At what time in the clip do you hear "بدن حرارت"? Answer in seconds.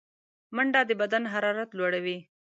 1.01-1.69